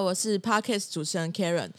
[0.00, 1.70] 我是 Parkes 主持人 Karen。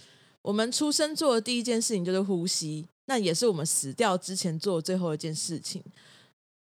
[0.41, 5.83] 我们出生做的第一件事情就是呼吸，那也是我们死掉之前做的最后一件事情。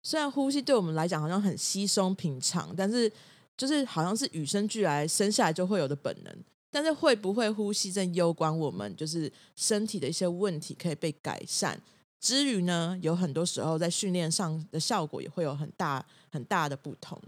[0.02, 3.10] 虽然呼吸对我们来讲好像很稀松平常，但是
[3.56, 6.36] 就是好像是与生俱来、生下来就会有的本能。
[6.70, 11.80] 但是会不会呼吸，正攸关我们就是身体的一些问题可以被改善。
[12.20, 17.20] 之余呢，有很多时候在训练上的效果也会有很大很大的不同。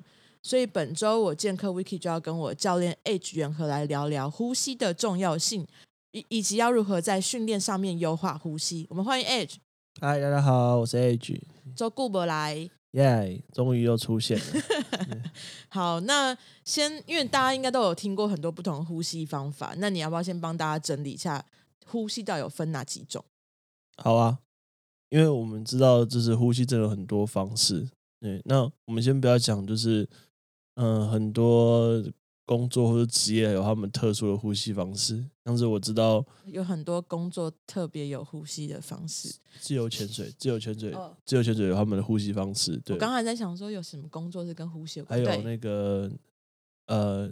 [0.43, 5.67] 所以本周我健客 Vicky 就要跟我教练 Age 元和来聊聊呼吸的重要性，
[6.13, 8.87] 以以及要如何在训练上面优化呼吸。
[8.89, 9.57] 我们欢迎 Age，
[10.01, 11.41] 嗨，大家好，我是 Age，
[11.77, 12.71] 周顾伯来。
[12.93, 14.45] 耶，终于又出现了。
[15.69, 21.45] 好，那先因为大家应该都有听过很多不同的呼吸方法，那你要不要先帮大家整理一下
[21.85, 23.23] 呼吸道有分哪几种？
[24.03, 24.39] 好啊，
[25.11, 27.87] 因为我们知道就是呼吸真的有很多方式。
[28.21, 30.09] 对，那我们先不要讲，就是
[30.81, 32.01] 嗯，很多
[32.47, 39.35] 工作或者职业有他们特殊的呼吸方式，像是我知道有很多工作特别有呼吸的方式。
[39.59, 42.77] 自由潜水，自由潜水哦，自由潜水有他们的呼吸方式。
[42.85, 45.21] 对我，刚才在想说有什么工作是跟呼吸有关？
[45.21, 46.11] 对还有那个
[46.87, 47.29] 呃，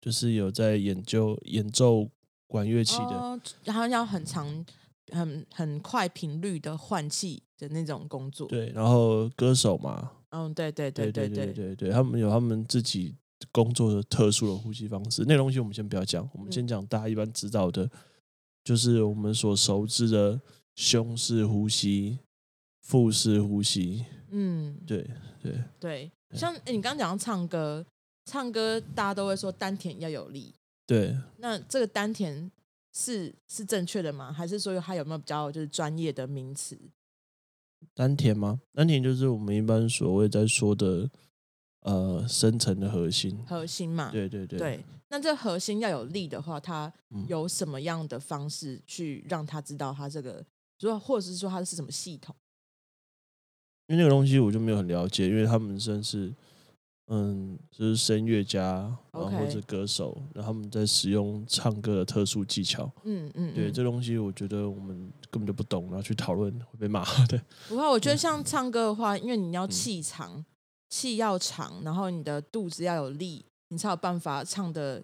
[0.00, 2.08] 就是有在研究演奏
[2.46, 4.64] 管乐器的，哦，然后要很长、
[5.10, 13.14] 很很快频率的换气的那种工作。，对，然后歌手嘛，嗯，对对对对对对对，他们有他们自己
[13.50, 17.90] 工作的特殊的呼吸方式，那东西我们先不要讲，我们先讲大家一般知道的，
[18.64, 20.40] 就是我们所熟知的
[20.74, 22.18] 胸式呼吸、
[22.82, 24.04] 腹式呼吸。
[24.30, 25.08] 嗯，对
[25.42, 25.60] 对。
[25.78, 27.84] 对，像你刚刚讲到唱歌，
[28.24, 30.52] 唱歌大家都会说丹田要有力，
[30.86, 32.50] 对，那这个丹田
[32.92, 34.32] 是是正确的吗？
[34.32, 36.76] 还是说它有没有比较就是专业的名词？
[37.94, 38.60] 丹田吗？
[38.72, 41.10] 丹田就是我们一般所谓在说的
[41.80, 43.38] 呃深层的核心。
[43.46, 44.84] 核心嘛，对对对对。
[45.08, 50.44] 那这核心要有力的话，它嗯有什么样的方式去让他知道他这个，
[50.78, 52.34] 说或者是说它是什么系统？
[53.86, 56.34] 因为那个东西我就没有很了解，因为他们真是
[57.08, 62.90] 嗯，就是声乐家，然后或者歌手，然后他们在使用唱歌的特殊技巧。
[63.04, 67.40] 嗯嗯，对，嗯这东西我觉得我们根本就不懂，然后去讨论会被骂的。
[67.68, 70.44] 不过我觉得像唱歌的话，因为你要气长，
[70.88, 75.00] 气要长，然后你的肚子要有力，你才有办法唱得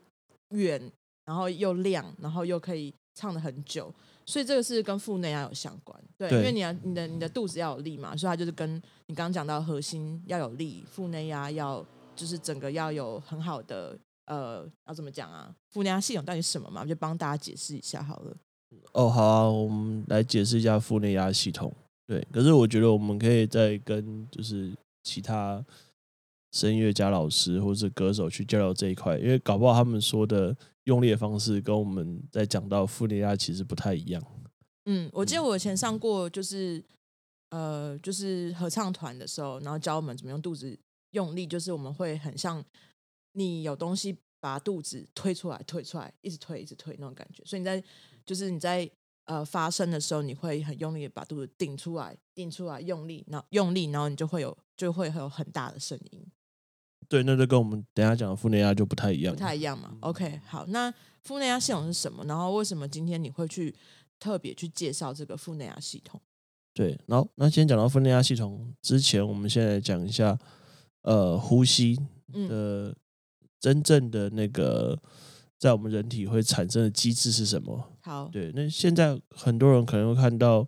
[0.51, 0.91] 远，
[1.25, 3.95] 然后又亮，然后又可以唱得很久。
[4.25, 11.84] 所以这个是跟腹内压有相关，对，对因为你要你的你的肚子要有力嘛，所以它就是跟你刚刚讲到核心要有力，腹内压要
[12.15, 15.55] 就是整个要有很好的呃，要怎么讲啊？
[15.71, 16.82] 腹内压系统到底是什么嘛？
[16.82, 18.37] 我就帮大家解释一下好了。
[18.93, 21.75] 哦，好啊，我们来解释一下腹内压系统。
[22.06, 24.72] 对，可是我觉得我们可以再跟就是
[25.03, 25.65] 其他
[26.53, 34.22] 声乐家老师或者歌手去交流这一块，因为搞不好他们说的用力的方式跟我们在讲到腹力压其实不太一样。
[34.84, 36.84] 嗯，我记得嗯我以前上过，就是
[37.50, 40.78] 呃，就是合唱团的时候，然后教我们怎么用肚子
[41.10, 42.65] 用力，就是我们会很像
[43.34, 47.44] 你有东西把肚子推出来、推出来，一直推、一直推那种感觉。
[47.44, 47.82] 所以你在
[48.26, 48.91] 就是你在
[49.26, 56.26] 呃发声的时候，你会很用力的把肚子顶出来、顶出来，用力，然后用力，然后你就会有就会有很大的声音。
[57.09, 59.35] 对，那就跟我们等下讲的腹内压就不太一样。
[59.35, 59.97] 不太一样嘛。
[60.01, 60.93] OK，好，那
[61.23, 62.25] 腹内压系统是什么？
[62.25, 63.75] 然后为什么今天你会去
[64.19, 66.21] 特别去介绍这个腹内压系统？
[66.75, 70.39] 对，然后那先讲到腹内压系统之前，我们先来讲一下
[71.03, 71.99] 呃呼吸
[72.33, 72.97] 嗯的
[73.61, 74.99] 真正的那个
[75.59, 77.89] 在我们人体会产生的机制是什么？
[78.01, 80.67] 好，对，那现在很多人可能会看到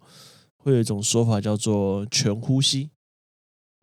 [0.56, 2.90] 会有一种说法叫做全呼吸，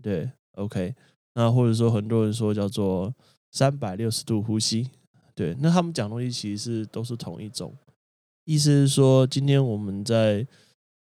[0.01, 0.95] 对，OK，
[1.33, 3.13] 那或者说很多人说叫做
[3.51, 4.89] 三百六十度呼吸，
[5.33, 7.73] 对，那他们讲东西其实是都是同一种，
[8.45, 10.45] 意思是说今天我们在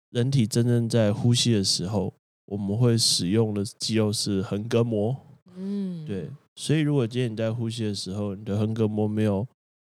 [0.10, 2.14] 人体真正在呼吸的时候，
[2.46, 5.16] 我们会使用的肌肉是横膈膜，
[5.56, 9.48] 嗯，对，所以如果今天你在呼吸的时候，你的横膈膜没有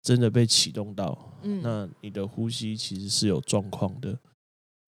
[0.02, 4.18] 真的被启动到，嗯那你的呼吸其实是有状况的。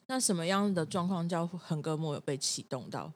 [0.08, 3.12] 那什么样的状况叫横膈膜有被启动到？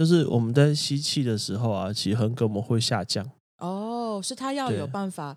[0.00, 3.30] 就是我们在吸气的时候啊，其实横膈膜会下降。
[3.58, 5.36] 哦，是它要有对办法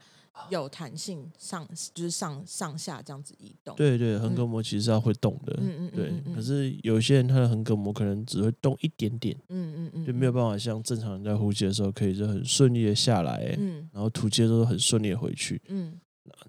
[0.50, 3.76] 有弹性上，就是上上下这样子移动。
[3.76, 5.54] 对对，横膈膜其实是要会动的。
[5.60, 15.62] 嗯嗯嗯对可是有些人他的横膈膜可能只会动一点点，嗯嗯嗯，就没有办法像正常人在呼吸的时候可以就很顺利的下来，嗯然后吐气的时候很顺利的回去。
[15.68, 16.00] 嗯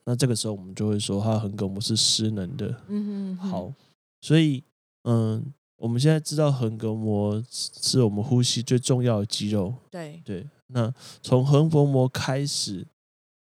[0.05, 2.69] 那这个时候我们就会说他的横膈膜是失能的。
[2.87, 3.72] 嗯嗯，好，
[4.20, 4.62] 所以
[5.02, 5.44] 嗯，
[5.76, 9.74] 我们现在知道横膈膜是是我们呼吸最重要的肌肉。
[9.90, 12.86] 对，对，那从横膈膜开始，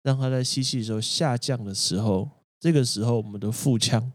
[0.01, 2.29] 让它在吸气的时候下降的时候，
[2.59, 4.11] 这个时候我们的腹腔，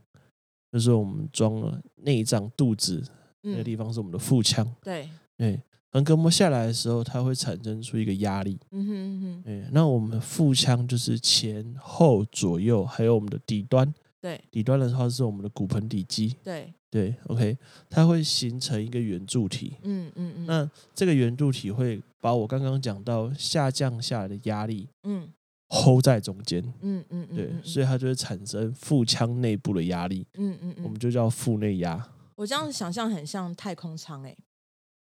[0.73, 3.05] 就是我们装了内脏肚子
[3.43, 4.67] 那个嗯地方是我们的腹腔。
[4.83, 5.61] 对，对，
[5.93, 8.59] 横膈膜下来的时候，它会产生出一个压力。
[8.71, 13.93] 嗯哼嗯哼，对，那我们腹腔就是前后左右，还有我们的底端。
[14.21, 14.43] 对。
[14.51, 16.37] 底端的话是我们的骨盆底肌。
[16.45, 17.57] 对，对，OK，
[17.89, 19.77] 它会形成一个圆柱体。
[19.83, 25.33] 嗯嗯嗯，那这个圆柱体会把我刚刚讲到下降下来的压力嗯。
[25.73, 32.13] hold 在中间，嗯嗯嗯，对，嗯所以它就会产生腹腔内部的压力，嗯嗯嗯，我们就叫腹内压。
[32.35, 34.37] 我这样想象很像太空舱哎、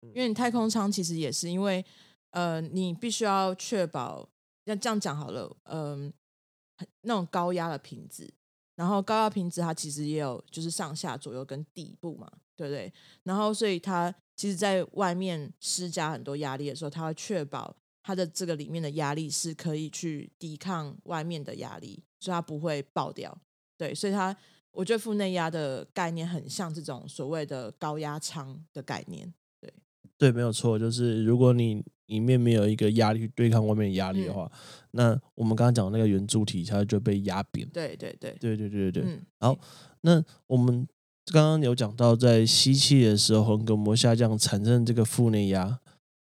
[0.01, 0.09] 嗯。
[0.15, 1.83] 因为你太空舱其实也是因为
[2.31, 4.29] 呃，你必须要确保，
[4.63, 6.13] 要这样讲好了，嗯、
[6.77, 8.33] 很那种高压的瓶子，
[8.75, 12.91] 然后高压瓶子它其实也有就是上下左右跟底部嘛，对不对？
[13.23, 23.37] 然后所以它其实在外面施加很多压力的时候，它会确保它的这个里面的压力是可以去抵抗外面的压力，所以它不会爆掉。
[23.77, 24.35] 对，所以它
[24.71, 29.33] 我觉得腹内压的概念很像这种所谓的高压舱的概念。
[30.17, 34.51] 对，没有错，就是如果你里面没有一个压力去对抗外面的压力的嗯话，
[34.91, 37.67] 那我们刚刚讲的那个圆柱体它就被压扁。
[37.69, 39.03] 对对对，对对对对对。
[39.03, 39.57] 嗯，好
[40.01, 40.87] 那我们
[41.33, 45.79] 刚刚有讲到，在吸气的时候，横膈膜下降产生这个腹内压，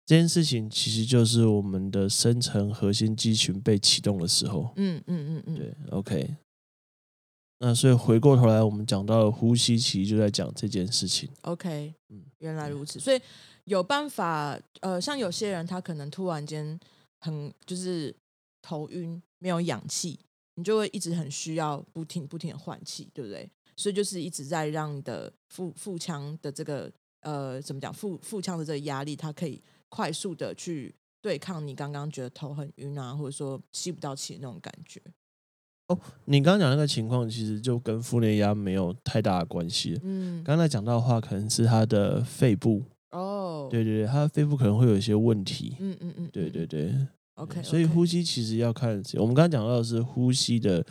[0.05, 4.71] 这件事情其实就是我们的深层核心肌群被启动的时候。
[4.75, 6.35] 嗯嗯嗯嗯，对，OK。
[7.59, 11.29] 那所以回过头来，我们讲到了呼吸，其实就在讲这件事情。
[11.41, 13.19] OK，嗯原来如此，所以
[13.65, 16.79] 有办法，呃，像有些人他可能突然间
[17.19, 18.15] 很就是
[18.61, 20.19] 头晕，没有氧气，
[20.55, 23.49] 你就会一直很需要不停不停的换气，对不对？
[23.77, 26.91] 所以就是一直在让你的腹腹腔的这个
[27.21, 35.01] 呃怎么讲腹腹腔的这个压力，它可以快速的去对抗你刚刚觉得头很晕啊，或者说吸不到气的那种感觉。
[35.87, 39.99] 哦你刚刚讲那个情况，其实就跟腹内压没有太大的关系。
[40.03, 42.83] 嗯，刚才讲到的话，可能是他的肺部，哦，
[43.71, 45.75] 对对对，他的肺部可能会有一些问题。
[45.79, 46.93] 嗯嗯嗯，对对对
[47.35, 50.85] ，OK，所以呼吸其实要看，我们刚刚讲到的是呼吸的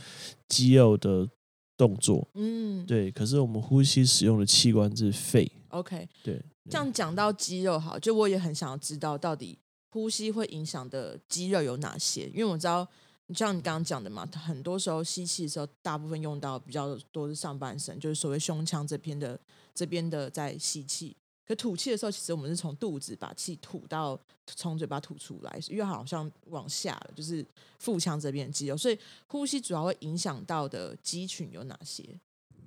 [0.49, 1.29] 肌肉的
[1.77, 3.11] 动作，嗯，对。
[3.11, 6.43] 可是我们呼吸使用的器官是肺，，OK，对。
[6.69, 9.59] 这样讲到肌肉好，就我也很想要知道到底
[9.91, 12.87] 呼吸会影响的肌肉有哪些，因为我知道，
[13.35, 19.41] 像你刚刚讲的嘛，很多时候吸气的时候，大部分用到比较多是上半身，就是所谓胸腔这边的
[19.75, 21.17] 这边的在吸气。
[21.51, 24.17] 可吐气的时候，其实我们是从肚子把气吐到
[24.47, 27.45] 从嘴巴吐出来，因为好像往下了，就是
[27.81, 32.05] 腹腔这边的肌肉，所以呼吸主要会影响到的肌群有哪些？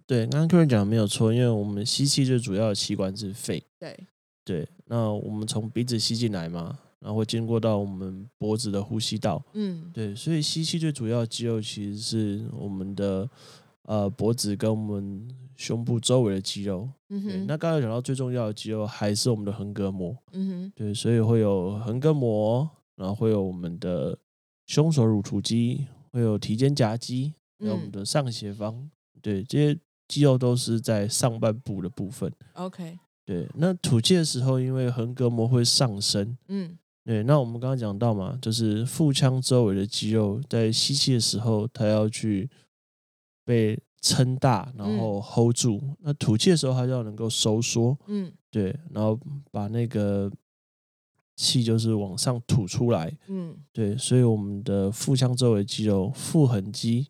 [0.05, 3.97] 对，刚刚客人讲的没有错，因为我们吸气最主要的器官是肺，对，
[4.43, 4.67] 对。
[4.87, 10.13] 那我们从鼻子吸进来嘛，然后会经过到我们脖子的呼吸道，嗯，对。
[10.13, 13.29] 所以吸气最主要的肌肉其实是我们的
[13.83, 15.25] 呃脖子跟我们
[15.63, 16.89] 胸部周围的肌肉。
[17.09, 24.17] 嗯哼，那刚才讲到最重要的肌肉还是我们的横膈膜，嗯哼，对，所以会有横膈膜，然后会有我们的
[24.65, 28.89] 胸锁乳突肌，会有提肩胛肌，还有我们嗯的上斜方，
[29.21, 32.31] 对，这些肌肉都是在上半部的部分。
[32.53, 36.77] ，OK，对，那吐气的时候，因为横膈膜会上升，嗯。
[37.05, 42.49] 对，那我们刚刚讲到嘛，就是腹腔周围的肌肉在吸气的时候，它要去
[43.43, 47.97] 被撑大，然嗯后 hold 住；那吐气的时候，它就要能够收缩。
[48.07, 49.17] 嗯对，然后
[49.49, 50.29] 把那个
[51.37, 53.17] 气就是往上吐出来。
[53.27, 57.07] 嗯对，所以我们的腹腔周围肌肉，腹横肌、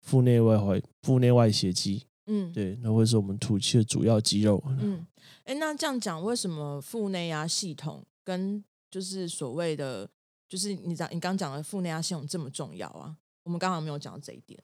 [0.00, 4.62] 腹内外踝、腹内外斜肌，嗯，对，那会是我们吐气的主要肌肉。
[4.78, 5.04] 嗯，
[5.42, 10.08] 哎，那这样讲，为什么腹内压系统跟就是所谓的，
[10.48, 13.16] 就是你讲你刚讲的腹内压系统这么重要啊？
[13.42, 14.62] 我们刚刚没有讲到这一点。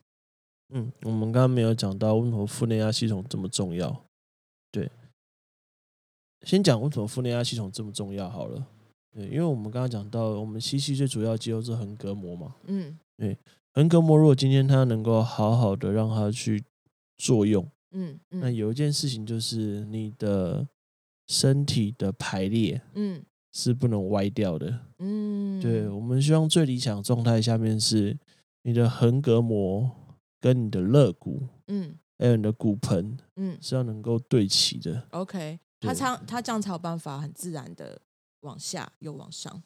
[0.75, 4.05] 嗯，我们刚刚没有讲到为什么腹内压系统这么重要。
[4.73, 4.91] 对，
[6.43, 8.67] 先讲为什么腹内压系统这么重要好了。
[9.13, 12.57] 对，因为我们刚刚讲到，我们吸气最主要肌肉是横膈膜嘛。
[12.67, 13.39] 嗯对
[13.73, 16.63] 横膈膜如果今天它能够好好的让它去
[17.19, 20.67] 作用，嗯那嗯有一件事情就是你的
[21.29, 24.81] 身体的排列嗯是不能歪掉的。
[24.99, 28.19] 嗯，对我们希望最理想状态下面是
[28.63, 29.89] 你的横膈膜
[30.45, 35.03] 跟你的肋骨，嗯还有你的骨盆嗯是要能够对齐的。
[35.13, 37.99] ，OK，他对这样他这样才有办法很自然的
[38.41, 39.63] 往下又往上，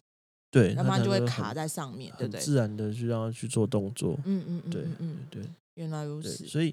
[0.53, 2.41] 对，要不然就会卡在上面，对不对？
[2.41, 4.17] 自然的去让它去做动作。
[4.25, 6.47] 嗯嗯嗯对嗯嗯，对对原来如，此。
[6.47, 6.73] 所以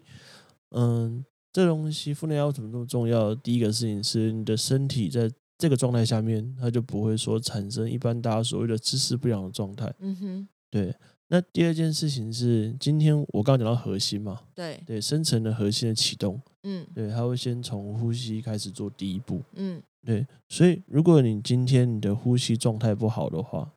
[0.70, 3.34] 嗯，这东西腹内压为什么这么重要？
[3.34, 9.92] 第一个事情是你的身体在这个状态下面，它就不会说产生一般大家所谓的姿势不良的状态。
[9.98, 10.96] 嗯哼，对，
[11.36, 19.44] 那第二件事情是，今天我刚刚讲到核心嘛，对，对，深层的核心的启动，嗯对，它会先从呼吸开始做第一步。
[19.56, 23.70] 嗯对，所以如果你今天你的呼吸状态不好的话，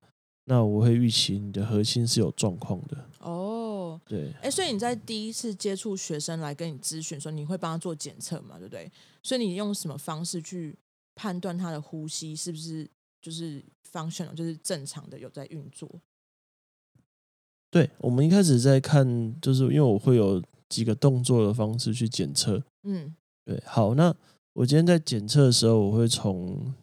[0.45, 2.97] 那我会预期你的核心是有状况的。
[3.19, 8.57] 哦，对，哎，所以你在第一次接触学生来跟你咨询说，你会帮他做检测嘛？
[8.57, 8.89] 对不对？
[9.21, 10.79] 所以你用什么方式去
[11.17, 12.89] 判断他的呼吸是不是
[13.21, 15.91] 就是 functional，就是正常的有在运作？
[17.71, 22.63] 对，我们一开始在看，就是因为我会有几个动作的方式去检测。
[22.85, 24.15] 嗯对，好，那
[24.53, 26.75] 我今天在检测的时候，我会从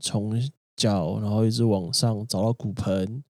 [0.00, 0.40] 从
[0.76, 3.22] 脚，然后一直往上找到骨盆，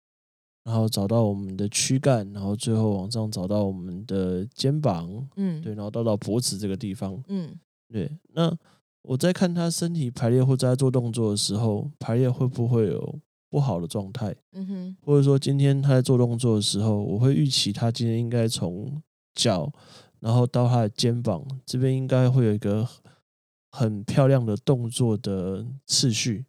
[0.65, 7.21] 然后找到我们的躯干，然后最后往上找到我们的肩膀，嗯，对，然后到到脖子这个地方。
[7.29, 7.59] 嗯
[7.91, 8.55] 对，那
[9.03, 13.19] 我在看他身体排列或者在做动作的时候，排列会不会有
[13.51, 14.35] 不好的状态？
[14.53, 19.03] 嗯哼，或者说今天他在做动作的时候，我会预期他今天应该从
[19.35, 19.73] 脚，
[20.21, 22.89] 然后到他的肩膀这边应该会有一个
[23.71, 26.45] 很漂亮的动作的次序，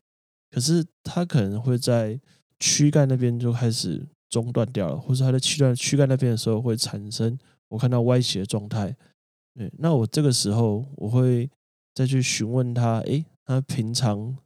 [0.50, 2.20] 可是他可能会在
[2.60, 7.38] 躯干那边就开始中断掉了，或者他的躯干躯干那边的时候会产生
[7.70, 8.96] 我看到歪斜的状态。
[9.56, 11.50] 对，那我这个时候我会
[11.94, 14.38] 再去询问他，诶，他平常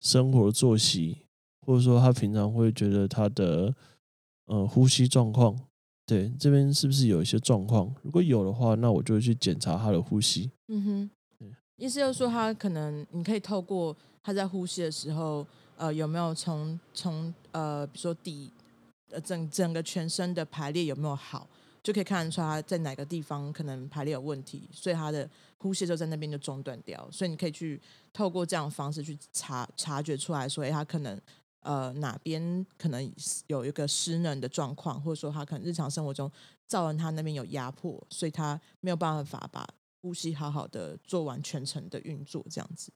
[0.00, 1.23] 生活作息，
[1.64, 3.74] 或者说他平常会觉得他的
[4.46, 5.58] 呃呼吸状况，
[6.06, 7.94] 对这边是不是有一些状况？
[8.02, 10.50] 如果有的话，那我就会去检查他的呼吸。
[10.68, 18.50] 嗯哼对，意思就是说，他可能你可以透过他在呼吸的时候，呃，有没有从从呃，比如说底
[19.10, 21.48] 呃整整个全身的排列有没有好，
[21.82, 25.28] 就可以看得出他在哪个地方可能排列有问题，所以他的
[25.58, 27.08] 呼吸就在那边就中断掉。
[27.10, 27.80] 所以你可以去
[28.12, 31.20] 透过这样的方式去察察觉出来说，哎，他可能
[31.64, 33.12] 呃哪边可能
[33.48, 36.30] 有一个失能的状况，或者说他可能日常生活中
[36.68, 39.68] 造成他那边有压迫，所以他没有办法把
[40.00, 42.92] 呼吸好好的做完全程的运作，这样子。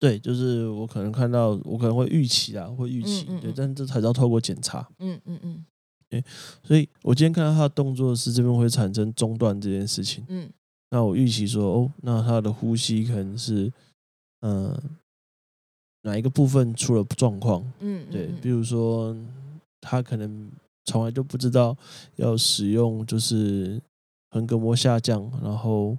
[0.00, 4.88] 对，就是我可能看到，我可能会预期啊，会预期，对，嗯嗯嗯但这还是要透过检查。
[5.00, 5.64] 嗯嗯嗯
[6.62, 10.50] 所以我今天看到他的动作是这边会产生中断这件事情，嗯
[10.90, 13.70] 那我预期说，哦，那他的呼吸可能是，
[14.40, 14.74] 嗯、
[16.08, 17.62] 哪一个部分出了状况？
[17.80, 19.14] 嗯，对，嗯比如说
[19.80, 20.50] 他可能
[20.84, 21.76] 从来就不知道
[22.16, 23.80] 要使用就是
[24.30, 25.96] 横膈膜下降，然后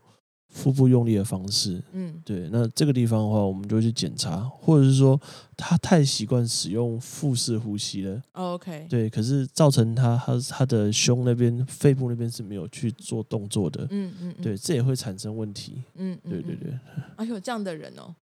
[0.50, 1.82] 腹部用力的方式。
[1.94, 2.20] 嗯。
[2.26, 5.20] 对，那这个地方的话，我们就去检查，或者是说
[5.56, 14.44] 他太习惯使用腹式呼吸了，哦，OK，对，可是造成他他他的胸那边、肺部那边是没有去做动作的，嗯嗯嗯。
[14.44, 15.84] 对，，这也会产生问题。
[15.96, 16.74] 嗯，嗯对对，对，
[17.18, 18.14] 哎有这样的人哦，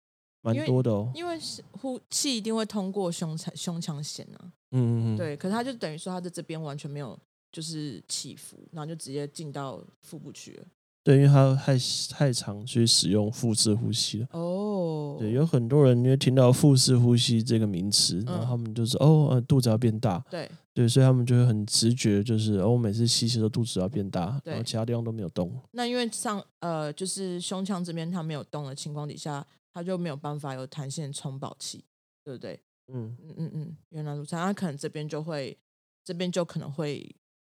[0.53, 1.11] 蛮多的哦。
[1.13, 7.17] 因为是呼气一定会通过胸腔胸腔弦啊，嗯嗯嗯，对，可是他就等于说他在这边完全没有
[7.51, 10.63] 就是起伏，然后就直接进到腹部去了。
[11.03, 11.77] 对，因为他太
[12.09, 14.27] 太常去使用腹式呼吸了。
[14.31, 25.49] 哦，对，有很多人因为听到腹式呼吸这个名词，然后嗯他们就是哦，呃，肚子要变大，对对，所以他们就会很直觉，就是哦，我每次吸气的时候肚子要变大，然后其他地方都没有动。
[25.71, 31.85] 那因为上呃，就是胸腔这边它没有动的情况底下，它就没有办法有弹性的充饱期，
[32.23, 32.59] 对不对？
[32.91, 35.55] 嗯，嗯嗯嗯，原来如此，他可能这边就会，
[36.03, 37.15] 这边就可能会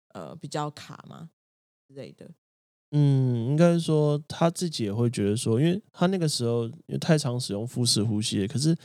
[0.10, 1.32] 呃比较卡嘛
[1.88, 2.30] 之类的。
[2.92, 8.78] 嗯，应该说他自己也会觉得说，因为他那个时候因为太常使用腹式呼吸了，可是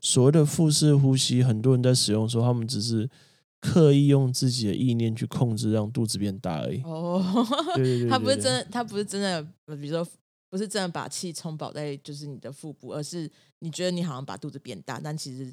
[0.00, 3.10] 所谓的腹式呼吸，很多人在使用的时候，他们只是
[3.58, 6.80] 刻意用自己的意念去控制让肚子变大而已。
[6.82, 7.20] 哦，
[7.74, 10.06] 对对对他不是真的，他不是真的，呃比如说
[10.54, 15.52] 不是真的把气充饱在就是你的腹部，而是你觉得你好像把肚子变大，但其实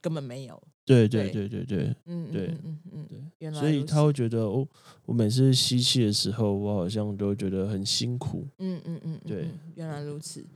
[0.00, 0.62] 根本没有。
[0.84, 4.64] 对对对对对对嗯，对嗯嗯嗯对嗯，原来所以他会觉得哦，
[5.04, 8.46] 我每次吸气的时候，我好像都觉得很辛苦。
[8.58, 10.46] 嗯嗯嗯，嗯对嗯原来如此。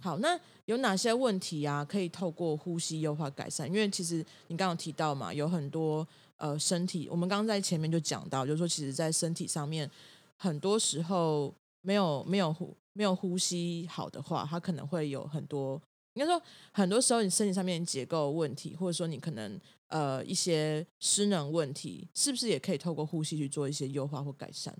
[0.00, 3.66] 好，那有哪些问题啊，可以透过呼吸优化改善？
[3.66, 9.90] 因为其实你刚刚有提到嘛，有很多呃身体，我们刚刚在前面就讲到，就是说，其实，在身体上面，
[10.36, 11.52] 很多时候
[11.82, 15.80] 没有没有呼没有呼吸好的话，它可能会有很多
[16.14, 16.42] 应该说，
[16.72, 24.76] 很多时候你身体上面结构问题，或者说你可能呃一些失能问题，是不是也可以透过呼吸去做一些优化或改善？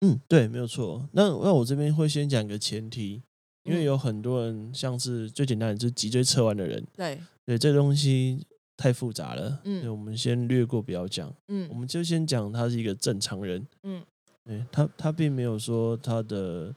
[0.00, 1.08] 嗯，对，没有错。
[1.12, 3.22] 那那我这边会先讲一个前提，
[3.64, 3.84] 因为嗯。
[3.84, 9.82] 有很多人像是最简单的就是脊椎侧弯的人，对，对这东西太复杂了，嗯。
[9.82, 11.68] 对，我们先略过不要讲，嗯。
[11.68, 14.02] 我嗯们就先讲他是一个正常人，嗯
[14.48, 16.74] 对他他并没有说他的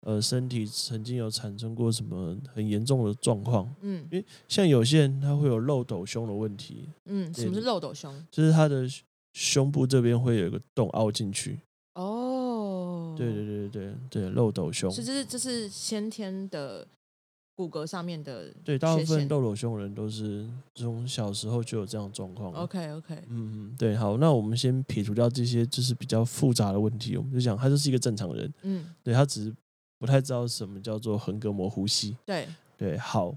[0.00, 8.14] 呃身体曾经有产生过什么很严重的状况，嗯因为像有些人他会有漏斗胸的问题，嗯，什么是漏斗胸？
[8.30, 9.02] 就是他的胸
[9.32, 11.58] 胸部这边会有一个洞凹进去，
[11.94, 14.90] 哦，对对对对对对，漏斗胸。
[14.90, 16.86] 所以这是这是先天的
[17.56, 22.52] 骨骼上面的对，大部分缺陷漏斗胸的人都是从小时候就有这样的状况。
[22.52, 29.54] OK OK，嗯嗯，对，好，那我们先撇除掉这些就是比较复杂的问题，我们就讲他就是一个正常人，嗯，对他只是
[29.98, 32.16] 不太知道什么叫做横膈膜呼吸。
[32.26, 33.36] 对，对，好，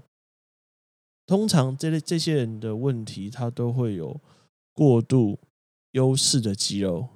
[1.24, 4.20] 通常这类这些人的问题，他都会有
[4.74, 5.38] 过度
[5.92, 7.08] 优势的肌肉，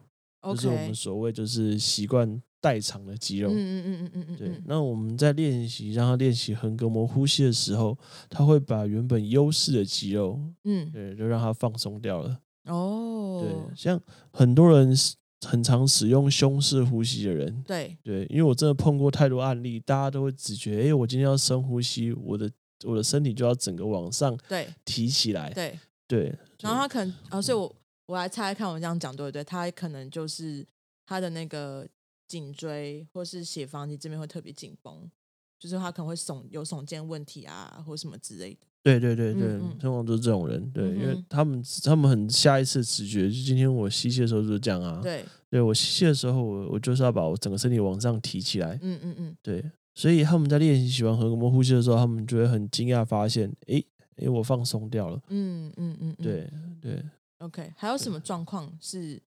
[0.42, 3.50] 就是我们所谓就是习惯代偿的肌肉。
[3.50, 7.98] 嗯嗯嗯嗯嗯嗯，对嗯，那我们在练习让他练习横膈膜呼吸的时候，
[8.30, 12.38] 他会把原本优势的肌肉，嗯对，就让他放松掉了。
[12.66, 14.00] 哦，对，像
[14.32, 14.96] 很多人
[15.44, 22.48] 很常使用胸式呼吸的人，对对，因为我真的碰过太多案例，大家都会只觉得，哎、我今天要深呼吸，我的
[22.84, 25.76] 我的身体就要整个往上对提起来，对，
[26.06, 27.74] 对，然后他可能，哦，所以我
[28.06, 29.42] 我来猜猜看，我这样讲对不对？
[29.42, 30.64] 他可能就是
[31.04, 31.84] 他的那个
[32.32, 35.10] 颈椎或是斜方肌这边会特别紧绷，
[35.58, 38.60] 就是他可能会耸有耸肩问题啊，或什么之类的。
[38.82, 49.62] 对对对对，通常都是这种人，对，因为他们他们很下意识直觉，就今天我吸气的时候就是这样啊，对，对我吸气的时候，我我就是要把我整个身体往上提起来，嗯嗯嗯，对，
[49.94, 53.86] 所以他们在练习喜欢横膈膜呼吸的时候，他们就会很惊讶发现，诶
[54.16, 56.24] 诶，我放松掉了，嗯嗯嗯，嗯。
[56.24, 57.04] 对对。
[57.38, 59.20] ，OK，还有什么状况是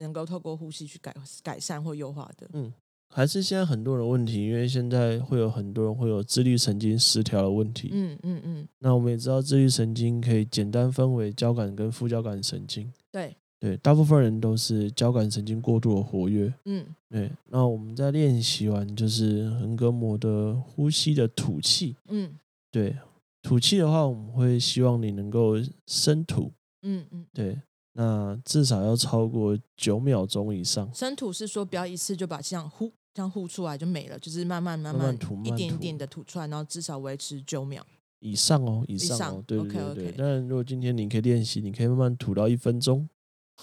[0.00, 2.48] 能够透过呼吸去改改善或优化的？
[2.52, 2.72] 嗯
[3.12, 7.90] 还是现在很多人的问题，因为现在会有很多人会有自律神经失调的问题。
[7.92, 12.88] 嗯嗯嗯，那我们也知道，自律神经可以简单分为交感跟副交感神经。
[13.10, 16.54] 对，对，大部分人都是交感神经过度的活跃。
[16.66, 21.96] 嗯对，那我们在练习完就是横膈膜的呼吸的吐气。
[22.10, 22.32] 嗯
[22.70, 22.96] 对，
[23.42, 25.54] 吐气的话，我们会希望你能够
[25.88, 26.52] 深吐。
[26.82, 27.60] 嗯嗯，对，
[27.92, 30.92] 那至少要超过九秒钟以上。
[30.94, 37.84] 生吐是说不要一次就把这样呼这样呼出来就没了，就是慢慢慢慢慢吐一点一点的吐出来，然后至少维持九秒。
[38.20, 40.04] 以上哦，以上哦，上对对对对。
[40.08, 43.08] OK 当然，如果今天你可以练习，你可以慢慢吐到一分钟，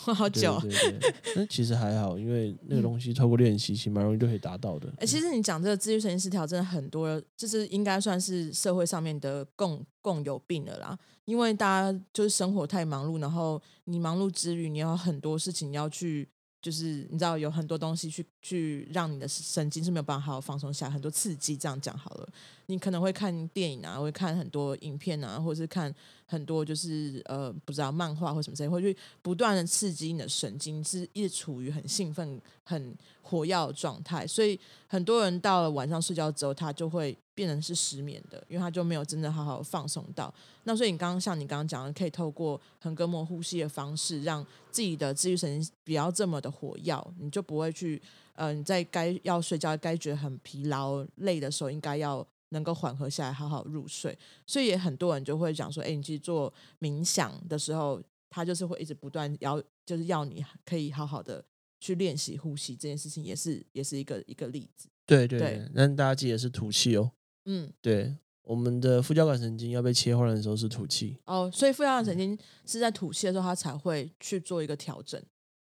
[0.06, 0.60] 对好久啊。
[0.62, 1.14] 对对。
[1.36, 4.92] 那其实还好，因为那个嗯东西透过练习，其实蛮容易就可以达到的。
[4.98, 10.98] 哎、其实你讲这个自律神经失调，真的很多，就是应该算是社会上面的共共有病了啦。
[11.26, 16.30] 因为大家就是生活太忙碌，然后你忙碌之余，你要很多事情要去，
[16.62, 21.56] 就是你知道有很多东西去去让你的神经是没有办法好好放松下来，很多刺激。
[21.56, 22.30] 这样讲好了，
[22.66, 25.94] 你可能会看电影啊，会看很多影片啊，或者是看
[26.26, 34.26] 很多就是呃不知道漫画或什么之类，会去不断的刺激你的神经，是一直处于很兴奋、很活跃的状态。
[34.26, 40.34] 所以很多人到了晚上睡觉之后，他就会变成是失眠的，因为他就没有真的好好放松到。
[40.64, 48.02] 那所以你刚刚像你刚刚讲的，可以透过横膈膜呼吸的方式，让自己的自律神经不要这么的活跃，你就不会去
[48.34, 54.18] 呃你在该要睡觉、该觉得很疲劳、累的时候，应该要能够缓和下来，好好入睡。
[54.48, 61.46] 所以也很多人就会讲说，哎，你去做冥想的时候，他就是会一直不断要，就是要你可以好好的
[61.80, 64.90] 去练习呼吸这件事情，也是也是一个一个例子。
[65.06, 67.10] 对对对对，但大家记得是吐气哦。
[67.48, 71.18] 嗯，对，我们的副交感神经要被切换的时候是吐气。
[71.26, 75.20] 哦，所以副交感神经是在吐气的时候，它才会去做一个调整。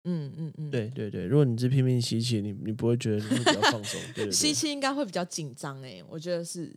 [0.04, 4.00] 嗯嗯嗯，，对对对，如果你是拼命吸气，你你不会觉得你会比较放松。
[4.14, 6.68] 对对对，吸气应该会比较紧张哎，我觉得是。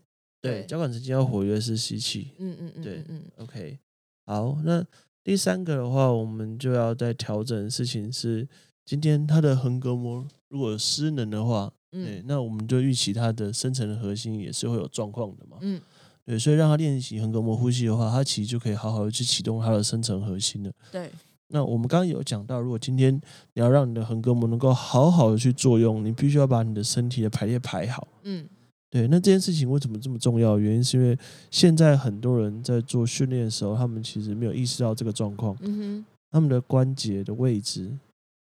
[0.40, 2.32] 对对交感神经要活跃是吸气。
[2.38, 3.78] 嗯嗯嗯，对嗯嗯 OK，
[4.26, 4.84] 好，那
[5.22, 8.48] 第三个的话，我们就要再调整的事情是，
[8.84, 15.58] 今天它的横膈膜如果失能的话，对，嗯那我们就预期它的深层的核心也是会有状况的嘛。
[15.60, 15.80] 嗯
[16.24, 20.70] 对，所以让他练习横膈膜呼吸的话，他其实就可以好好的去启动他的深层核心了。
[20.92, 21.10] 对，
[21.48, 23.12] 那我们刚刚有讲到，如果今天
[23.54, 28.06] 你要让你的横膈膜能够好好的去作用，你必须要把你的身体的排列排好。
[28.22, 28.48] 嗯
[28.88, 30.58] 对，那这件事情为什么这么重要？
[30.58, 31.18] 原因是因为
[31.50, 37.90] 现在很多人在做训练的时候，他们其实没有意识到这个状况，嗯哼，他们的关节的位置，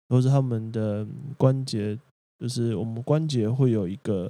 [0.10, 1.98] 或是他们的关节，
[2.44, 4.30] 就是我们关节会有一个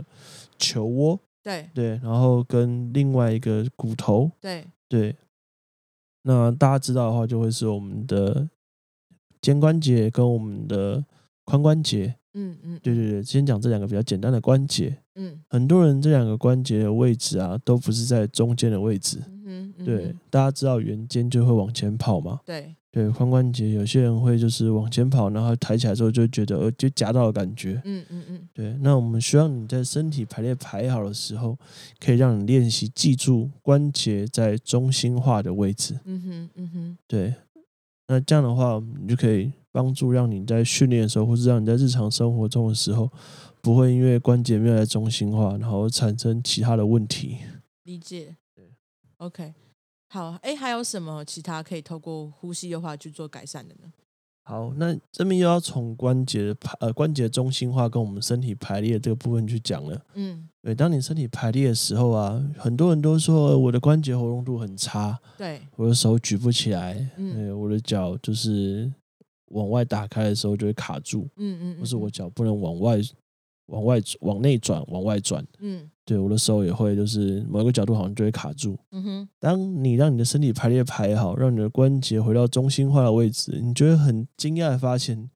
[0.59, 5.15] 球窝，对对，然后跟另外一个骨头，对，对。
[6.21, 8.47] 那大家知道的话，就会是我们的
[9.41, 11.03] 肩关节跟我们的
[11.43, 12.13] 髋关节。
[12.35, 14.95] 嗯嗯，对对对，先讲这两个比较简单的关节。
[15.15, 19.17] 嗯很多人这两个关节的位置啊，都不是在中间的位置。
[19.43, 22.41] 嗯嗯对，大家知道圆肩就会往前跑嘛。
[22.45, 27.81] 对，对，髋关节有些人会就是往前跑，然后抬起来之后就觉得呃就夹到的感觉。
[27.85, 31.57] 嗯嗯嗯对，那我们需要你在身体排列排好的时候，
[31.99, 35.99] 可以让你练习记住关节在中心化的位置。
[36.05, 37.33] 嗯哼嗯哼，对，
[38.07, 43.11] 那这样的话，你就可以帮助让你在训练的时候，或者让你在日常生活中的时候，
[43.59, 47.37] 不会因为关节没有在中心化，然后产生其他的问题。
[47.85, 48.35] 理解。
[48.53, 48.65] 对
[49.17, 49.51] ，OK，
[50.13, 53.91] 好，哎，还有什么其他可以透过呼吸的话去做改善的呢？
[54.43, 59.99] 好，那这边又要从关节的排呃关节中心化跟我们身体排列这个部分去讲了。
[60.13, 68.93] 嗯，对，当你身体排列的时候啊，很多人都说呃我的关节活动度很差，对，我的手举不起来，嗯对，我的脚就是
[69.47, 72.99] 往外打开的时候就会卡住，嗯嗯，或是我脚不能往外、
[73.73, 75.45] 往外、往内转、往外转。
[75.59, 78.77] 嗯对，我的手也会，就是某一个角度好像就会卡住。
[78.91, 85.29] 嗯哼，当你让你的身体排列排好，让你的关节回到中心化的位置，你就会很惊讶的发现，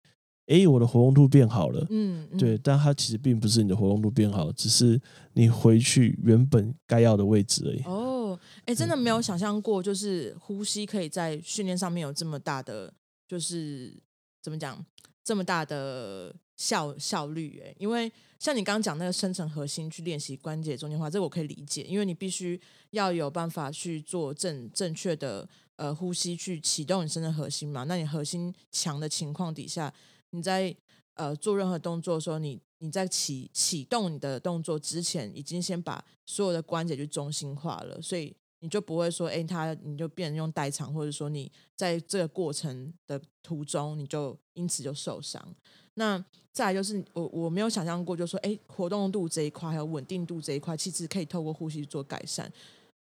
[0.47, 1.87] 诶，我的活动度变好了。
[1.89, 4.99] 嗯，嗯对，，但它其实并不是你的活动度变好，只是
[5.33, 7.81] 你回去原本该要的位置而已。
[7.85, 12.93] 哦，哎，真的没有想象过，就是呼吸可以在训练上面有这么大的，
[13.25, 13.97] 就是
[14.43, 14.85] 怎么讲，
[15.23, 27.83] 这么大的效效率哎，因为像你刚刚讲那个深层核心去练习关节中间化，这我可以理解，因为你必须要有办法去做正正确的呃呼吸去启动你深层核心嘛。
[27.83, 29.93] 那你核心强的情况底下，
[30.31, 30.75] 你在
[31.13, 45.55] 呃做任何动作的时候，你你在启启动你的动作之前，已经先把所有的关节去中心化了，所以你就不会说，哎，它你就变成用代偿，或者说你在这个过程的途中，你就因此就受伤。
[45.99, 52.51] 那再就是我我没有想象过，就说，哎，活动度这一块还有稳定度这一块，其实可以透过呼吸做改善。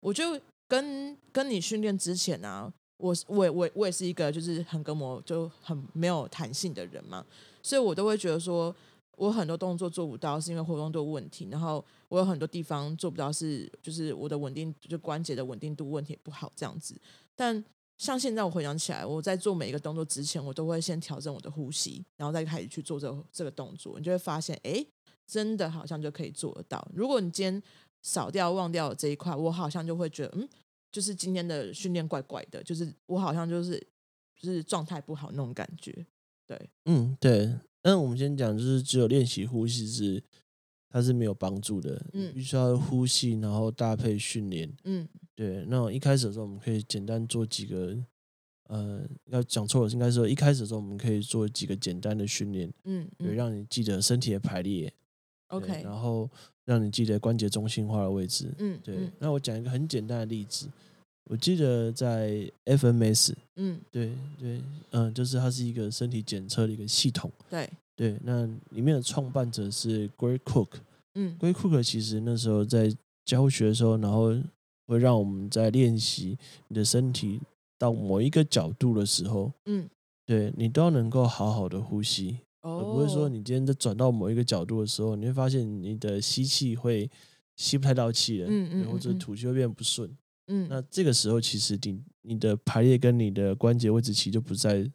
[0.01, 7.25] 我就跟跟你训练之前啊，我我我我也是一个就是横膈膜就很没有弹性的人嘛，
[7.63, 8.75] 所以我都会觉得说，
[9.17, 16.95] 我很多动作做不到是因为活动度问题，然后我有很多地方做不到是就是我的稳定就关节的稳定度问题不好这样子。
[17.35, 17.65] 但
[17.97, 24.85] 像现在我回想起来，我在做每一个动作之前，我都会先调整我的呼吸，然后再开始去做这个这个动作，你就会发现，哎，
[25.27, 26.87] 真的好像就可以做得到。
[26.95, 27.63] 如果你今天
[28.03, 30.49] 少掉忘掉这一块，我好像就会觉得，嗯，
[30.91, 33.79] 就是今天的训练怪怪的，就是我好像就是
[34.41, 36.07] 就是状态不好那种感觉。
[36.47, 37.55] 对，嗯，对。
[37.87, 40.23] 那我们先讲，就是只有练习呼吸是
[40.89, 44.75] 它是没有帮助的，嗯你必须要呼吸，然后搭配训练。
[44.85, 47.97] 嗯对，那一开始的时候，我们可以简单做几个，
[48.69, 54.93] 呃，要讲错了，应该说一开始的时候，我们可以做几个简单的训练，嗯对，嗯让你记得身体的排列
[55.49, 56.31] ，OK，然后
[56.65, 58.53] 让你记得关节中心化的位置。
[58.59, 60.69] 嗯对，嗯那我讲一个很简单的例子，
[61.25, 67.31] 我记得在 FMS，嗯，对对，嗯、就是它是一个身体检测的一个系统。
[67.51, 70.69] 对，对，那里面的创办者是 Gray Cook。
[71.17, 72.95] 嗯 Gray Cook 其实那时候在
[73.25, 74.35] 教学的时候，然后
[74.87, 77.41] 会让我们在练习你的身体
[77.79, 79.89] 到某一个角度的时候，嗯，
[80.25, 87.11] 对你都要能够好好的呼吸，哦，而不会说你今天在转到某一个角度的时候，你会发现你的吸气会
[87.57, 90.11] 吸不太到气了，嗯嗯对或者吐气会变不顺。
[90.47, 94.91] 嗯，那这个时候，其实你你的排列跟你的关节位置其实就不在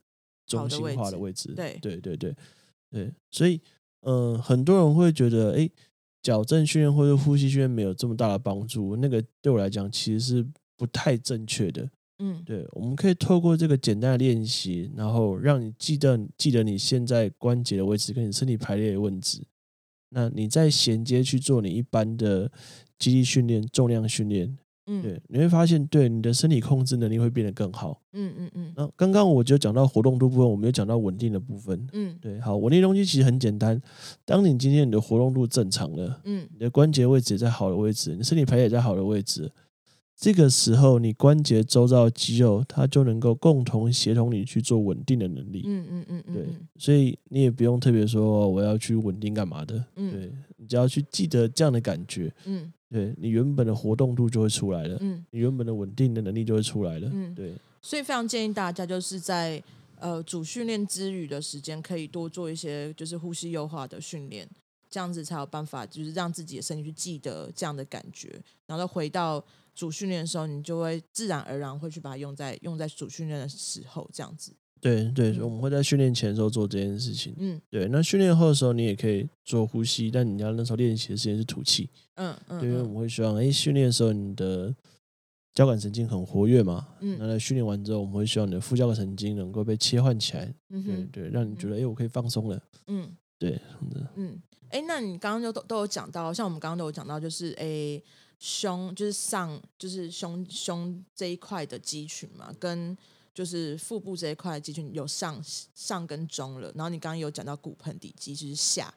[0.46, 1.54] 中心的位置化的位置。
[1.56, 2.36] 对对对对
[2.92, 3.60] 对，所以
[4.02, 5.70] 嗯、呃很多人会觉得，哎，
[6.22, 10.46] 矫正训练或者呼吸训练没有这么大的帮助，那个对我来讲其实是
[10.78, 11.90] 不太正确的。
[12.22, 19.42] 嗯对，我们可以透过这个简单的练习，然后让你记得记得你现在关节的位置跟你身体排列的位置。
[20.10, 22.52] 那你再衔接去做你一般的
[22.98, 24.58] 肌力训练、重量训练，
[24.92, 28.02] 嗯，对，你会发现，对你的身体控制能力会变得更好。
[28.14, 31.88] 嗯嗯嗯那刚刚我就讲到活动度部分，我没有讲到稳定的部分。
[31.94, 33.80] 嗯对，好，稳定的东西其实很简单。
[34.26, 39.52] 当你今天你的活动度正常了，嗯你的关节位置也在好的位置，你身体排列也在好的位置，
[40.20, 45.64] 这个时候你关节周遭的肌肉它就能够共同协同你去做稳定的能力。
[45.66, 54.98] 嗯嗯嗯嗯，对嗯，所以你也不用特别说我要去稳定干嘛的，嗯对你只要去记得这样的感觉，嗯对你原本的活动度就会出来了。
[55.00, 57.10] 嗯，你原本的稳定的能力就会出来了。
[57.14, 59.64] 嗯对，所以非常建议大家就是在
[60.00, 64.46] 呃主训练之余的时间，可以多做一些就是呼吸优化的训练。
[64.92, 68.28] 这样子才有办法，就是让自己的身体去记得这样的感觉，
[68.66, 69.40] 然后再回到
[69.80, 74.54] 主训练的时候，你就会自然而然会去把它用在用在主训练的时候，这样子。
[74.82, 77.34] 对对，嗯我们会在训练前的时候做这件事情。
[77.38, 81.90] 嗯对，那训练后的时候，你也可以做呼吸，但你要那时候练习的时间是吐气。
[82.16, 84.76] 嗯嗯对，因为我们嗯会希望，哎，训练的时候你的
[85.54, 92.62] 交感神经很活跃嘛，那嗯在训练完之后，我们会希望你的副交感神经能够被切换起来，嗯哼对，让你觉得，哎，我可以放松了。
[92.88, 93.60] 嗯对，
[94.16, 94.38] 嗯，
[94.70, 98.02] 哎，那你刚刚就都都有讲到，像我们刚刚都有讲到，就是诶
[98.40, 102.98] 胸就是上就是胸胸这一块的肌群嘛，跟
[103.34, 105.42] 就是腹部这一块的肌群有上
[105.76, 108.94] 上跟中了，然后你刚刚有讲到骨盆底肌就是下，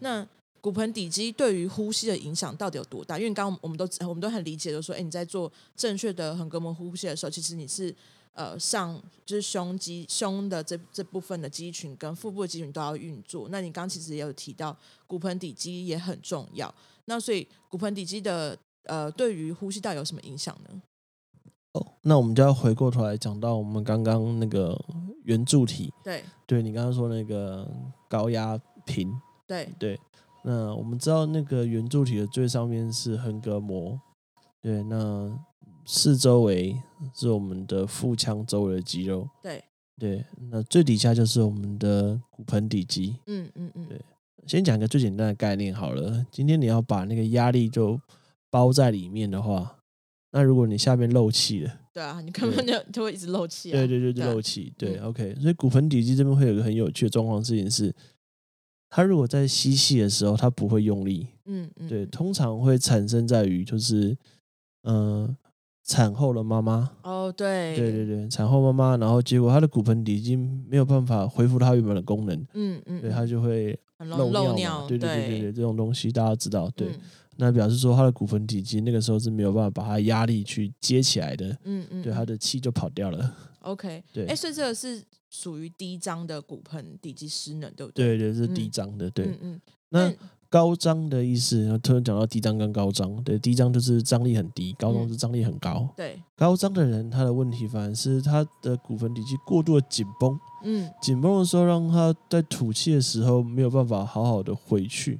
[0.00, 0.26] 那
[0.60, 3.18] 骨盆底肌对于呼吸的影响到底有多大？
[3.18, 7.94] 因为刚刚我们都我们都很理解，就是说，哎，你在做正确的横膈膜呼吸的时候，其实你是
[8.32, 13.48] 呃上就是胸肌胸的这这部分的肌群跟腹部的肌群都要运作。
[13.50, 14.74] 那你刚刚其实也有提到
[15.06, 16.72] 骨盆底肌也很重要，
[17.06, 20.82] 那所以骨盆底肌的呃对于呼吸道有什么影响呢？
[21.72, 24.78] 哦，那我们就要回过头来讲到我们刚刚那个
[25.24, 27.66] 圆柱体，对对你刚刚说那个
[28.08, 29.10] 高压瓶，
[29.46, 29.98] 对，对，
[30.44, 33.98] 那我们知道那个圆柱体的最上面是横膈膜，
[34.60, 35.34] 对，那
[35.86, 36.76] 四周围
[37.14, 39.64] 是我们的腹腔周围的肌肉，对，
[39.98, 43.16] 对，那最底下就是我们的骨盆底肌。
[43.26, 43.98] 嗯嗯嗯，对
[44.46, 47.98] 先讲一个最简单的概念好了，今天你要把那个压力就
[48.52, 49.78] 包在里面的话，
[50.32, 53.72] 那如果你下面漏气了，对啊，你根本就就会一直漏气啊。
[53.72, 57.90] 对对对，漏气，对嗯，OK，所以骨盆底肌这边会有一个很有趣的状况，事情是，
[58.90, 64.14] 它如果在吸气的时候，它不会用力，嗯嗯，对，嗯通常会产生在于就是，
[64.82, 65.34] 呃，
[65.84, 77.00] 产后的妈妈，哦对对对对，产后妈妈，然后结果她的骨盆底肌没有办法恢复它原本的功能，嗯嗯，对，嗯她就会很漏漏尿嘛，对对对对对，这种东西大家知道，对，嗯
[77.36, 84.26] 那表示说他的骨盆底肌那个时候是没有办法把它压力去接起来的，嗯嗯，对，他的气就跑掉了，OK，对。
[84.26, 88.18] 哎，所以这个是属于低张的骨盆底肌失能，对不对？
[88.18, 88.70] 对对，是低嗯。
[88.70, 90.12] 张的，对，嗯嗯，那
[90.50, 95.88] 高张的意思，突然讲到低张跟高张，对，低张就是张力很低，高张嗯是张力很高。
[95.96, 100.90] 对，高张的人，他的问题反而是他的骨盆底肌过度的紧绷，嗯。
[101.00, 105.18] 紧绷的时候，让他在吐气的时候没有办法好好的回去。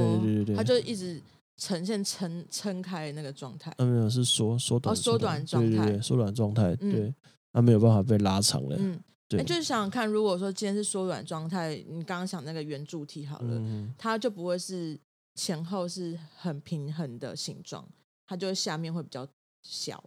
[0.00, 1.20] 哦，对对对对他就一直
[1.56, 3.70] 呈现撑撑开那个状态。
[3.78, 7.14] 啊，没有是缩缩短哦缩短状态对对对，缩短状态，嗯对，
[7.52, 8.76] 他没有办法被拉长了。
[8.78, 14.98] 嗯，对哎，，就是想想看，如果说今天是缩短状态，你刚刚想那个圆柱体好了，嗯，它就不会是
[15.34, 17.86] 前后是很平衡的形状，
[18.26, 19.26] 它就下面会比较
[19.62, 20.02] 小。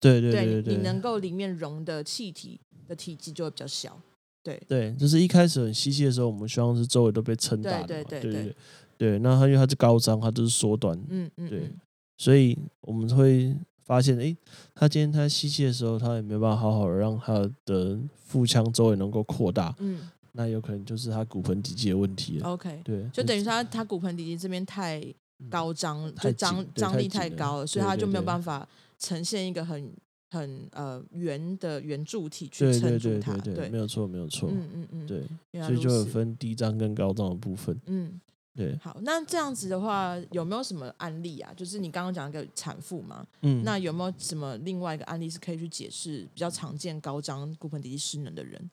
[0.00, 3.98] 对对对对，你能够里面容的气体的体积就会比较小。
[4.42, 8.56] 对，对，就是一开始很吸气的时候，我们希望是周围都被撑大的嘛，对对对
[8.98, 9.18] 对。
[9.18, 11.80] 那它因为它是高张，它就是缩短，嗯嗯，对嗯
[12.16, 14.34] 所以我们会发现，哎，
[14.74, 20.00] 他今天他吸气的时候，他也没有办法好好的让他的腹腔周围能够扩大，嗯
[20.32, 22.48] 那有可能就是他骨盆底肌的问题了。
[22.50, 25.04] ，OK，对，就等于说它它骨盆底肌这边太
[25.50, 28.66] 高张，就张张力太高了，所以对它就没有办法
[28.98, 29.92] 呈现一个很
[30.30, 33.36] 很呃圆的圆柱体去撑住它。
[33.38, 37.76] 对对对，没有错没有错，嗯嗯嗯，对，所以就有分低张跟高张的部分。
[37.86, 38.20] 嗯。
[38.56, 41.52] 对，好，那这样子的话，有没有什么案例啊？
[41.56, 48.70] 就是你刚刚讲一个产妇嘛，嗯，那有没有什么另外一个案例是可以去解释比较常见高张骨盆底肌失能的人？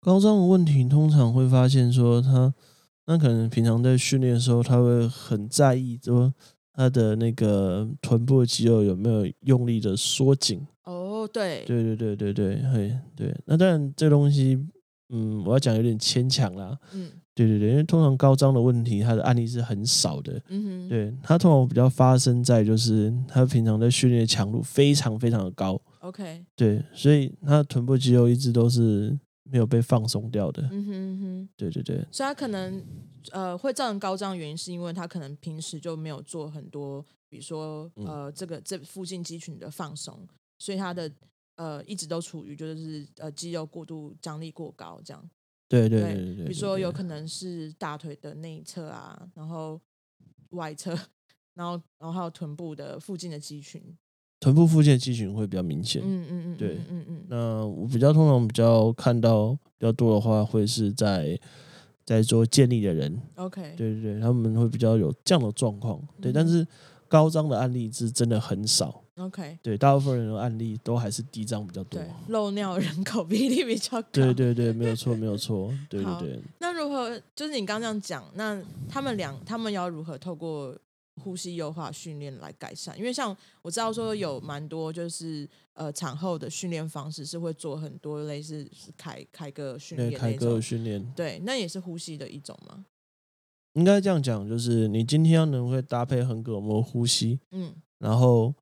[0.00, 2.52] 高张的问题通常会发现说他，
[3.06, 6.34] 那可能平常在训练的时候，他会很在意说
[6.72, 10.66] 他的那个臀部的肌肉有没有用力的缩紧。
[10.82, 13.34] 哦，对，对对对对对，嘿，对。
[13.46, 14.58] 那当然，这东西，
[15.10, 16.78] 嗯，我要讲有点牵强啦。
[16.92, 20.40] 嗯对对对，因为通常高张的问题，它的案例是很少的。
[20.48, 30.62] 嗯哼，对，它通常比较发生在就是他平常的训练强度非常非常的高，，OK，对，所以他的臀部肌肉一直都是没有被放松掉的。
[30.70, 32.80] 嗯哼嗯哼，对对对，所以他可能
[33.32, 40.16] 呃会造成高张的原因，是因为他可能平时就没有做很多，比如说嗯呃这个这附近肌群的放松，
[40.58, 41.10] 所以他的
[41.56, 45.30] 呃一直都处于就是呃肌肉过度张力过高这样。
[45.80, 49.80] 对对对对对，比如说有可能是大腿的内侧啊，然后
[50.50, 50.90] 外侧，
[51.54, 53.82] 然后然后还有臀部的附近的肌群。
[54.40, 56.02] 臀部附近的肌群会比较明显。
[56.04, 61.38] 嗯嗯嗯，对嗯嗯嗯，那我比较通常比较看到比较多的话，会是在
[62.04, 66.00] 在做建立的人，OK，对对对，他们会比较有这样的状况。
[66.20, 66.66] 对，但嗯是
[67.08, 69.03] 高张的案例是真的很少。
[69.16, 74.08] OK，对，大部分人的案例都还是低张比较多对。，漏尿人口比例比较高。
[74.10, 76.40] 对对对，没有错， 没有错，对对好对。
[76.58, 80.76] 那如何就是你刚刚这样讲，那他们两他们要如何透过
[81.22, 82.98] 呼吸优化训练来改善？
[82.98, 92.84] 因为像我知道说有蛮多就是呃产后的训练方式是会做很多类似凯凯歌训练，凯歌训练对，那也是呼吸的一种吗？
[93.74, 98.52] 应该这样讲，就是你今天要能会搭配横膈膜呼吸，嗯然后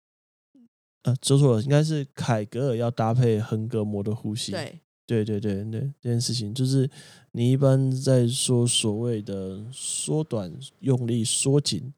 [1.03, 4.53] 呃，说错了，应该是凯格尔要搭配横膈膜的呼吸。
[4.53, 6.89] 对，对对对对，这件事情就是
[7.33, 11.93] 你一般在说所谓的缩短、用力、缩紧，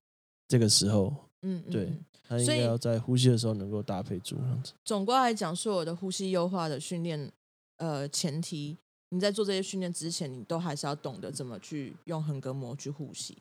[0.49, 4.73] 这个时候，嗯嗯，对嗯它应该要在呼吸的时候能够搭配住，这样子。
[4.85, 7.31] 总归来讲，所有的呼吸优化的训练，
[7.77, 8.79] 呃，前提
[9.11, 13.37] 你在做这些训练之前，你都还是要懂得怎么去用横膈膜去呼吸。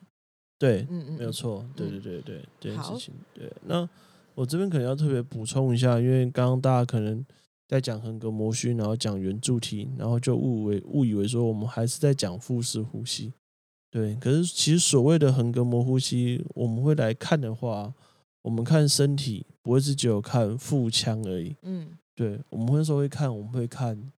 [0.60, 1.17] 对，嗯嗯，嗯。
[1.17, 3.13] 没有错，对对嗯对对，这件好事情。
[3.34, 3.89] 对，那
[4.35, 7.25] 我这边可能要特别补充一下，因为刚刚大家可能
[7.67, 13.33] 在讲横膈膜虚，然后讲圆柱体，然后就误为误以为说我们还是在讲腹式呼吸。
[13.91, 17.93] 对，可是其实所谓的横膈膜呼吸，我们会来看的话，
[18.41, 21.55] 我们看身体不会是只有看腹腔而已。
[21.61, 21.89] 嗯。
[22.15, 24.11] 对，我们会说会看，我们会看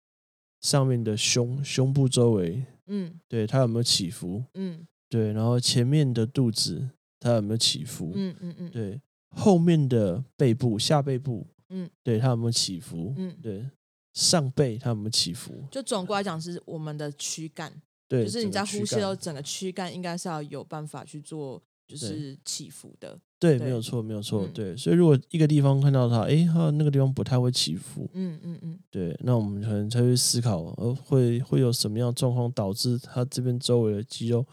[0.61, 3.19] 上面的胸胸部周围，嗯。
[3.27, 4.87] 对它有没有起伏，嗯。
[5.09, 9.01] 对，然后前面的肚子它有没有起伏，嗯嗯嗯，对，
[9.35, 13.35] 后面的背部下背部，嗯，对它有没有起伏，嗯。
[13.41, 13.65] 对，
[14.13, 17.71] 上背它有没有起伏，就总归来讲是我们的躯干，
[18.07, 23.19] 对，就是你在呼吸的时候，整个躯干应该是要有办法去做，就是起伏的。
[23.37, 23.65] 对，对。
[23.65, 24.53] 没有错，没有错，嗯。
[24.53, 28.79] 对，所以如果一个地方看到它，诶，它那个地方不太会起伏，嗯嗯嗯。
[28.89, 34.45] 对，那我们可能才会思考，呃，会会有什么样的状况导致它这边周围的肌肉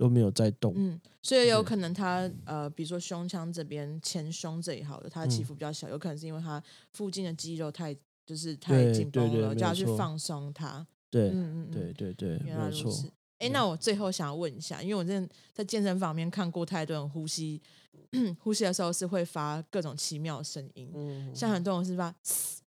[0.00, 6.62] 都没有在动，嗯，所以有可能他呃，比如说胸腔这边前胸这一好的，它的起嗯伏比较小，有可能是因为他
[6.94, 10.86] 附近的肌肉太就是太紧绷了，就要去放松它。
[11.10, 13.08] 对，嗯嗯嗯，对对对，没错，原来如此。
[13.08, 17.60] 哎，对那我最后想要问一下，因为我真的在健身房里面看过太多人呼吸，
[18.38, 22.14] 呼吸的时候是会发各种奇妙的声音，嗯，像很多人是发，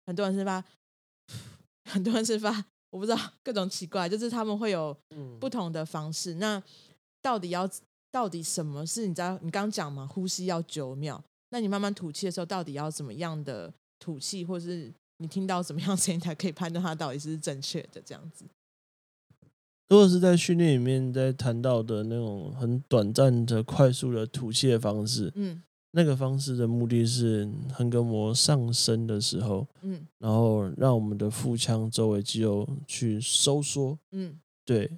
[0.07, 0.65] 很多人是发，
[1.85, 6.35] 很多人是发，我不知道各种奇怪，就是他们会有嗯不同的方式。
[6.35, 6.63] 那
[7.23, 7.69] 到底要
[8.11, 9.39] 到底什么是你知道？
[9.43, 18.01] 你刚刚讲嘛，呼吸要九秒，那你慢慢吐气的时候，到底要怎么样的吐气，或是你听到什么样的声音才可以判断它到底是正确的？
[18.05, 18.45] 这样子，
[19.89, 34.89] 如果是在训练里面在谈到的那种很短暂的、快速的吐气的方式，嗯那个方式的目的是横膈膜上升的时候，嗯然后让我们的腹腔周围肌肉去收缩，嗯，对，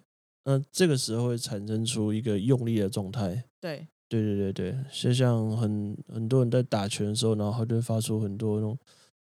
[0.44, 3.44] 那这个时候会产生出一个用力的状态。
[3.60, 8.78] 对，对对对对，就像很很多人在打拳的时候，然后他就会发出很多那种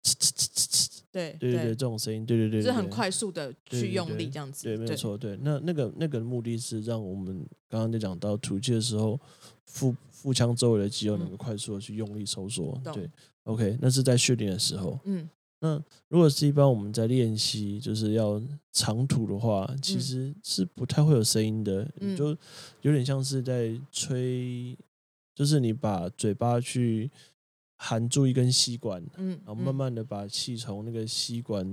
[0.04, 9.20] 呲呲呲呲呲，对对对对，这种声音，对对对，就是很快速的去用力这样子，对，没有错，对，那那个那个目的是让我们刚刚就讲到吐气的时候，
[9.66, 12.80] 腹腹腔周围的肌肉能够快速的去用力收缩。
[12.94, 13.10] 对
[13.44, 15.00] ，OK，那是在训练的时候。
[15.06, 15.30] 嗯
[15.64, 18.42] 那如果是一般我们在练习，就是要
[18.74, 22.38] 长吐的话，其嗯实是不太会有声音的，嗯你就
[22.82, 24.78] 有点像是在吹，
[25.34, 27.10] 就是你把嘴巴去
[27.78, 31.66] 含住一根吸管，嗯，然后慢慢的把气从那个吸管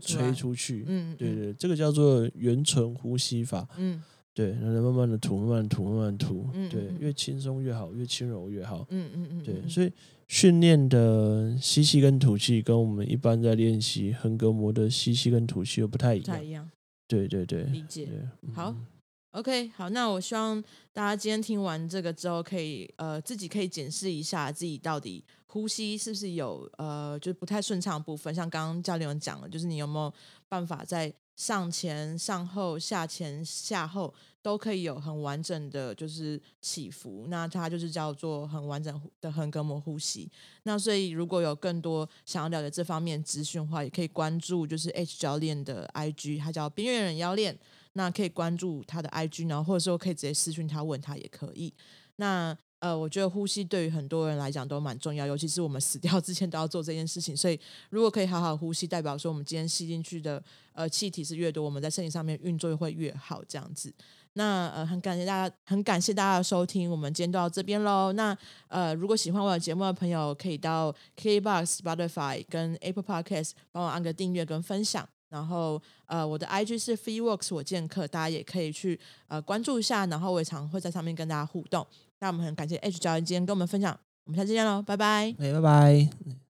[0.00, 0.86] 吹，出去。
[0.88, 3.68] 嗯，嗯，对对，这个叫做圆唇呼吸法。
[3.76, 4.02] 嗯
[4.32, 6.48] 对，然后慢慢的吐，慢慢吐，慢慢吐。
[6.68, 8.84] 对越轻松越好，越轻柔越好。
[8.88, 9.92] 嗯嗯嗯，对，嗯所以
[10.28, 16.24] 训练的吸气跟吐气，跟我们一般在练习横膈膜的吸气跟吐气又不太一样。
[16.24, 16.70] 不太一样，
[17.06, 18.08] 对对对，理解。
[18.54, 18.86] 好嗯
[19.32, 30.14] OK，好，那我希望大家今天听完这个之后，可以呃自己可以检视一下自己到底呼吸是不是有呃就是不太顺畅的部分，像刚刚教练有讲了，就是你有没有
[30.48, 40.30] 办法在上前、上后、下前、下后都可以有很完整的就是起伏，那它就是叫做很完整的横膈膜呼吸。
[40.64, 47.58] 那所以如果有更多想要了解这方面资讯的话，也可以关注就是 H 教练的 IG，他叫边缘人妖练。
[47.94, 51.72] 那可以关注他的 IG，然后或者说可以直接私讯他问他也可以。
[52.16, 57.34] 那呃，我觉得呼吸对于很多人来讲都蛮重要，尤其是我们死掉之前都要做这件事情。
[57.34, 60.42] 所以如果可以好好呼吸，代表说我们今天吸进去的
[60.74, 63.94] 呃气体是越多，我们在身体上面运作会越好，这样子。
[64.34, 68.12] 那呃，很感谢大家，很感谢大家的收听，我们今天就到这边喽。
[68.12, 68.36] 那
[68.68, 75.08] 呃，如果喜欢我的节目的朋友，可以到 KBox、Spotify 跟 Apple Podcast 帮我按个订阅跟分享。
[75.28, 80.06] 然后呃，我的 IG 是 FreeWorks 我见客，大家也可以去呃关注一下。
[80.06, 81.84] 然后我也常会在上面跟大家互动。
[82.20, 85.34] 那我们很感谢 H 教练今天跟我们分享，我们下次见喽，拜拜。
[85.38, 86.43] 哎，拜拜。